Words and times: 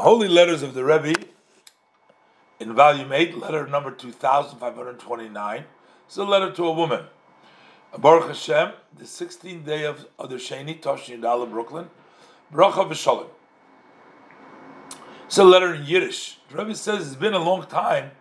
Holy 0.00 0.28
Letters 0.28 0.62
of 0.62 0.74
the 0.74 0.84
Rebbe 0.84 1.12
in 2.60 2.72
volume 2.72 3.12
8, 3.12 3.36
letter 3.36 3.66
number 3.66 3.90
2529. 3.90 5.64
It's 6.06 6.16
a 6.16 6.22
letter 6.22 6.52
to 6.52 6.66
a 6.66 6.72
woman. 6.72 7.06
Baruch 7.98 8.28
Hashem, 8.28 8.74
the 8.96 9.04
16th 9.04 9.64
day 9.64 9.84
of 9.84 10.06
Adar 10.20 10.38
Sheni, 10.38 10.80
Toshin 10.80 11.20
Yudala, 11.20 11.50
Brooklyn. 11.50 11.90
Bracha 12.54 12.88
v'shalom. 12.88 13.26
It's 15.26 15.36
a 15.36 15.42
letter 15.42 15.74
in 15.74 15.84
Yiddish. 15.84 16.38
The 16.48 16.58
Rebbe 16.58 16.76
says 16.76 17.08
it's 17.08 17.16
been 17.16 17.34
a 17.34 17.42
long 17.42 17.66
time 17.66 18.12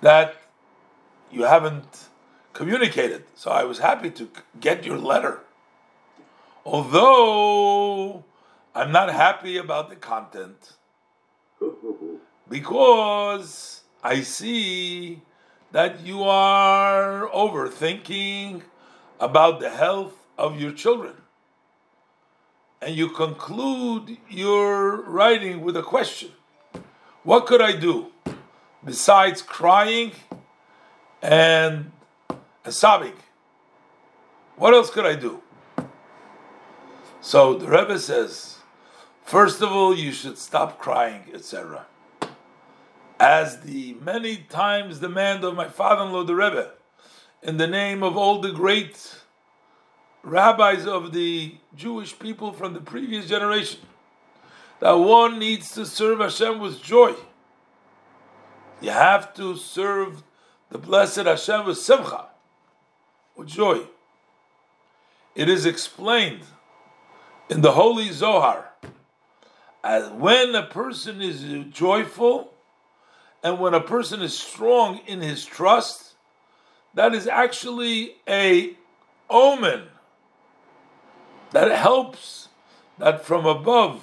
that 0.00 0.34
you 1.30 1.44
haven't 1.44 2.08
communicated. 2.54 3.22
So 3.36 3.52
I 3.52 3.62
was 3.62 3.78
happy 3.78 4.10
to 4.10 4.28
get 4.58 4.84
your 4.84 4.98
letter. 4.98 5.42
Although 6.64 8.24
I'm 8.74 8.90
not 8.90 9.12
happy 9.12 9.56
about 9.56 9.90
the 9.90 9.96
content 9.96 10.72
because 12.50 13.82
I 14.02 14.20
see 14.22 15.22
that 15.70 16.00
you 16.00 16.24
are 16.24 17.28
overthinking 17.28 18.62
about 19.20 19.60
the 19.60 19.70
health 19.70 20.12
of 20.36 20.60
your 20.60 20.72
children. 20.72 21.14
And 22.82 22.96
you 22.96 23.10
conclude 23.10 24.18
your 24.28 25.02
writing 25.02 25.60
with 25.62 25.76
a 25.76 25.82
question 25.82 26.30
What 27.22 27.46
could 27.46 27.62
I 27.62 27.72
do 27.72 28.08
besides 28.84 29.42
crying 29.42 30.12
and, 31.22 31.92
sobbing? 32.68 33.14
What 34.56 34.74
else 34.74 34.90
could 34.90 35.06
I 35.06 35.14
do? 35.14 35.42
So 37.20 37.54
the 37.54 37.68
Rebbe 37.68 37.98
says, 37.98 38.58
first 39.22 39.60
of 39.60 39.70
all, 39.70 39.94
you 39.94 40.10
should 40.12 40.38
stop 40.38 40.78
crying, 40.78 41.24
etc 41.34 41.86
as 43.20 43.60
the 43.60 43.94
many 44.00 44.38
times 44.38 44.98
demand 44.98 45.44
of 45.44 45.54
my 45.54 45.68
father-in-law, 45.68 46.24
the 46.24 46.34
Rebbe, 46.34 46.70
in 47.42 47.58
the 47.58 47.66
name 47.66 48.02
of 48.02 48.16
all 48.16 48.40
the 48.40 48.50
great 48.50 49.20
rabbis 50.22 50.86
of 50.86 51.12
the 51.12 51.56
Jewish 51.76 52.18
people 52.18 52.54
from 52.54 52.72
the 52.72 52.80
previous 52.80 53.28
generation, 53.28 53.80
that 54.80 54.92
one 54.92 55.38
needs 55.38 55.70
to 55.72 55.84
serve 55.84 56.20
Hashem 56.20 56.60
with 56.60 56.82
joy. 56.82 57.14
You 58.80 58.90
have 58.90 59.34
to 59.34 59.54
serve 59.54 60.22
the 60.70 60.78
blessed 60.78 61.26
Hashem 61.26 61.66
with 61.66 61.76
simcha, 61.76 62.28
with 63.36 63.48
joy. 63.48 63.82
It 65.34 65.50
is 65.50 65.66
explained 65.66 66.44
in 67.50 67.60
the 67.60 67.72
Holy 67.72 68.10
Zohar 68.12 68.72
as 69.84 70.08
when 70.10 70.54
a 70.54 70.64
person 70.64 71.20
is 71.20 71.44
joyful, 71.70 72.49
and 73.42 73.58
when 73.58 73.74
a 73.74 73.80
person 73.80 74.20
is 74.22 74.36
strong 74.36 75.00
in 75.06 75.20
his 75.20 75.44
trust, 75.44 76.14
that 76.94 77.14
is 77.14 77.26
actually 77.26 78.16
a 78.28 78.74
omen 79.28 79.84
that 81.52 81.70
helps 81.70 82.48
that 82.98 83.24
from 83.24 83.46
above 83.46 84.02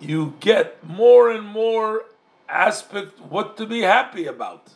you 0.00 0.34
get 0.40 0.82
more 0.86 1.30
and 1.30 1.46
more 1.46 2.04
aspect 2.48 3.20
what 3.20 3.56
to 3.56 3.66
be 3.66 3.82
happy 3.82 4.26
about 4.26 4.70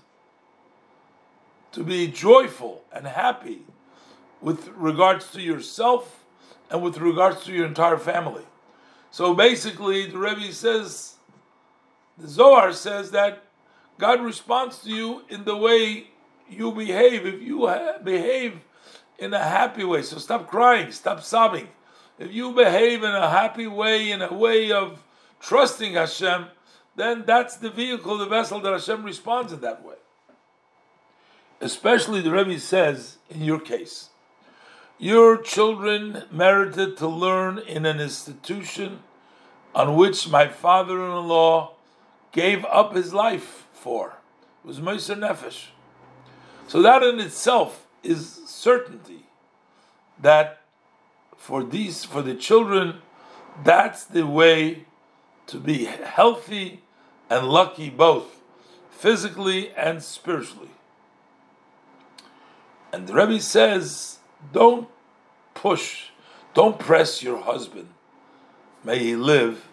to 1.75 1.83
be 1.83 2.07
joyful 2.07 2.85
and 2.93 3.07
happy 3.07 3.63
with 4.41 4.69
regards 4.69 5.33
to 5.33 5.43
yourself 5.43 6.25
and 6.71 6.83
with 6.83 6.99
regards 6.99 7.45
to 7.45 7.53
your 7.53 7.67
entire 7.67 7.99
family. 7.99 8.45
So 9.11 9.35
basically 9.35 10.07
the 10.07 10.19
rebbe 10.19 10.53
says 10.53 11.14
the 12.19 12.29
Zohar 12.29 12.73
says 12.73 13.11
that 13.11 13.43
God 13.99 14.21
responds 14.23 14.79
to 14.81 14.91
you 14.91 15.23
in 15.29 15.45
the 15.45 15.57
way 15.57 16.09
you 16.49 16.73
behave. 16.73 17.27
If 17.27 17.43
you 17.43 17.67
ha- 17.67 17.99
behave 18.03 18.61
in 19.19 19.33
a 19.35 19.43
happy 19.43 19.85
way, 19.85 20.03
so 20.03 20.19
stop 20.19 20.49
crying, 20.49 20.93
stop 20.93 21.23
sobbing. 21.23 21.69
If 22.19 22.33
you 22.33 22.53
behave 22.53 23.03
in 23.03 23.11
a 23.11 23.29
happy 23.29 23.67
way, 23.67 24.11
in 24.11 24.23
a 24.23 24.33
way 24.33 24.71
of 24.71 25.03
trusting 25.41 25.95
Hashem, 25.95 26.47
then 26.97 27.25
that's 27.27 27.57
the 27.57 27.71
vehicle, 27.71 28.19
the 28.19 28.27
vessel 28.27 28.61
that 28.61 28.73
Hashem 28.73 29.03
responds 29.05 29.53
in 29.53 29.61
that 29.61 29.85
way. 29.85 29.97
Especially 31.61 32.21
the 32.21 32.31
Rebbe 32.31 32.59
says 32.59 33.19
in 33.29 33.43
your 33.43 33.59
case, 33.59 34.11
your 34.99 35.37
children 35.37 36.25
merited 36.31 36.97
to 36.99 37.09
learn 37.09 37.59
in 37.59 37.85
an 37.85 38.01
institution 38.01 39.01
on 39.75 39.97
which 39.97 40.29
my 40.29 40.47
father-in-law 40.47 41.73
gave 42.35 42.65
up 42.67 42.95
his 42.95 43.15
life 43.15 43.67
for. 43.73 44.19
It 44.63 44.67
was 44.67 44.81
Moser 44.81 45.15
Nefesh. 45.15 45.69
So 46.67 46.83
that 46.83 47.03
in 47.03 47.21
itself 47.21 47.87
is 48.03 48.41
certainty 48.47 49.27
that 50.21 50.61
for 51.37 51.63
these, 51.63 52.05
for 52.05 52.23
the 52.23 52.35
children, 52.35 52.97
that's 53.63 54.05
the 54.05 54.27
way 54.27 54.85
to 55.47 55.59
be 55.59 55.85
healthy 55.85 56.83
and 57.31 57.49
lucky 57.49 57.89
both 57.89 58.41
physically 58.91 59.71
and 59.71 60.03
spiritually. 60.03 60.71
And 62.93 63.07
the 63.07 63.15
Rebbe 63.15 63.41
says, 63.41 64.19
don't 64.53 64.89
push, 65.55 66.11
don't 66.53 66.79
press 66.79 67.23
your 67.23 67.41
husband, 67.41 67.89
may 68.83 68.99
he 68.99 69.17
live, 69.17 69.69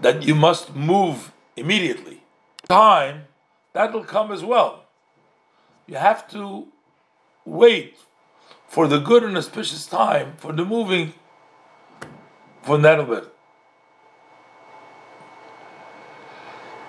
that 0.00 0.24
you 0.24 0.34
must 0.34 0.74
move 0.74 1.32
immediately. 1.56 2.22
Time, 2.68 3.24
that'll 3.72 4.04
come 4.04 4.32
as 4.32 4.44
well. 4.44 4.84
You 5.86 5.96
have 5.96 6.28
to 6.30 6.68
wait 7.44 7.96
for 8.68 8.86
the 8.88 8.98
good 8.98 9.22
and 9.22 9.36
auspicious 9.36 9.86
time 9.86 10.34
for 10.38 10.52
the 10.52 10.64
moving 10.64 11.12
from 12.62 12.82
that 12.82 13.06
bit. 13.06 13.28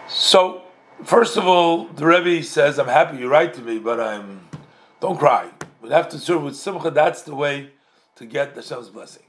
So, 0.07 0.61
first 1.03 1.37
of 1.37 1.47
all, 1.47 1.85
the 1.85 2.05
Rebbe 2.05 2.43
says, 2.43 2.77
I'm 2.77 2.87
happy 2.87 3.17
you 3.17 3.27
write 3.27 3.53
to 3.55 3.61
me, 3.61 3.79
but 3.79 3.99
I'm 3.99 4.47
don't 5.01 5.17
cry. 5.17 5.49
We 5.81 5.89
have 5.89 6.07
to 6.09 6.19
serve 6.19 6.43
with 6.43 6.55
simcha, 6.55 6.89
that's 6.89 7.23
the 7.23 7.35
way 7.35 7.71
to 8.15 8.25
get 8.25 8.55
the 8.55 8.61
Hashem's 8.61 8.89
blessing. 8.89 9.23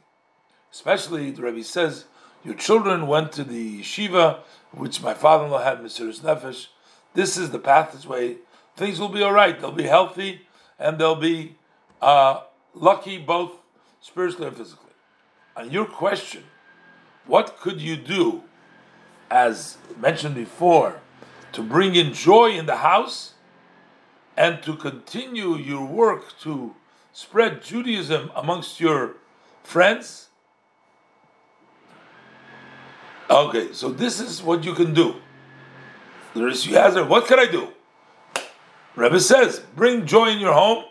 Especially, 0.71 1.33
the 1.33 1.43
Rebbe 1.43 1.65
says, 1.65 2.05
your 2.45 2.55
children 2.55 3.07
went 3.07 3.33
to 3.33 3.45
the 3.45 3.81
yeshiva, 3.81 4.41
which 4.73 5.03
my 5.03 5.15
father-in-law 5.15 5.63
had, 5.63 5.79
Mesiris 5.79 6.21
Nefesh. 6.21 6.69
This 7.15 7.37
is 7.37 7.51
the 7.51 7.59
path, 7.59 7.93
this 7.93 8.07
way. 8.07 8.37
Things 8.77 9.01
will 9.01 9.09
be 9.09 9.23
all 9.23 9.33
right. 9.33 9.59
They'll 9.59 9.73
be 9.73 9.85
healthy 9.85 10.43
and 10.79 10.99
they'll 10.99 11.15
be 11.17 11.57
uh, 12.03 12.43
lucky 12.75 13.19
both 13.19 13.53
spiritually 14.01 14.49
and 14.49 14.57
physically. 14.57 14.91
On 15.57 15.71
your 15.71 15.87
question, 15.87 16.45
what 17.27 17.59
could 17.59 17.81
you 17.81 17.97
do, 17.97 18.43
as 19.31 19.79
mentioned 19.99 20.35
before, 20.35 21.01
to 21.53 21.63
bring 21.63 21.95
in 21.95 22.13
joy 22.13 22.51
in 22.51 22.67
the 22.67 22.77
house 22.77 23.35
and 24.37 24.63
to 24.65 24.75
continue 24.75 25.57
your 25.57 25.87
work 25.87 26.39
to 26.41 26.75
spread 27.13 27.63
Judaism 27.63 28.31
amongst 28.35 28.81
your 28.81 29.15
friends? 29.63 30.29
Okay, 33.35 33.73
so 33.73 33.89
this 33.89 34.21
is 34.21 34.45
what 34.45 34.63
you 34.63 34.75
can 34.75 34.95
do. 34.95 35.17
The 36.35 36.45
Rishi 36.45 36.71
Hazard, 36.75 37.09
what 37.09 37.27
can 37.27 37.41
I 37.41 37.47
do? 37.47 37.67
Rebbe 38.95 39.19
says, 39.19 39.59
bring 39.75 40.07
joy 40.07 40.29
in 40.29 40.39
your 40.39 40.53
home, 40.53 40.85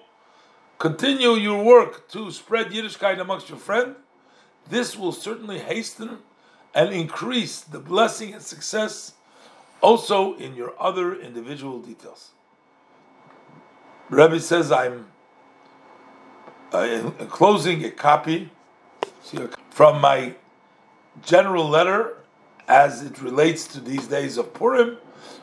continue 0.77 1.35
your 1.35 1.63
work 1.63 2.09
to 2.09 2.31
spread 2.31 2.71
Yiddishkeit 2.71 3.17
amongst 3.17 3.47
your 3.47 3.57
friends. 3.57 3.95
This 4.69 4.97
will 4.97 5.13
certainly 5.13 5.59
hasten 5.59 6.17
and 6.75 6.93
increase 6.93 7.61
the 7.61 7.79
blessing 7.79 8.33
and 8.33 8.43
success 8.43 9.13
also 9.79 10.35
in 10.35 10.53
your 10.53 10.73
other 10.77 11.15
individual 11.15 11.79
details. 11.79 12.31
Rebbe 14.09 14.41
says, 14.41 14.69
I'm 14.69 15.07
uh, 16.73 17.09
closing 17.29 17.85
a 17.85 17.91
copy 17.91 18.49
from 19.69 20.01
my 20.01 20.35
general 21.21 21.69
letter 21.69 22.17
as 22.67 23.03
it 23.03 23.21
relates 23.21 23.67
to 23.67 23.79
these 23.79 24.07
days 24.07 24.37
of 24.37 24.53
Purim, 24.53 24.97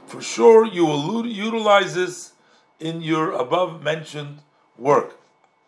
for 0.06 0.20
sure 0.20 0.67
you 0.67 0.87
will 0.87 1.26
utilize 1.26 1.94
this 1.94 2.32
in 2.78 3.02
your 3.02 3.32
above 3.32 3.82
mentioned 3.82 4.40
work. 4.78 5.19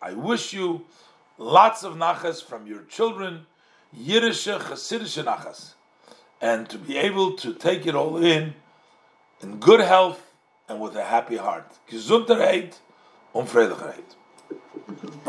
I 0.01 0.13
wish 0.13 0.53
you 0.53 0.85
lots 1.37 1.83
of 1.83 1.95
nachas 1.95 2.43
from 2.43 2.67
your 2.67 2.83
children, 2.83 3.45
Yiddish 3.93 4.45
Chassidish 4.47 5.23
nachas, 5.23 5.73
and 6.41 6.67
to 6.69 6.77
be 6.77 6.97
able 6.97 7.33
to 7.37 7.53
take 7.53 7.85
it 7.85 7.95
all 7.95 8.17
in 8.17 8.55
in 9.41 9.59
good 9.59 9.79
health 9.81 10.33
and 10.67 10.79
with 10.79 10.95
a 10.95 11.03
happy 11.03 11.37
heart. 11.37 11.71
Gesundheit 11.89 12.79
und 13.33 13.47
Freudigkeit. 13.47 14.15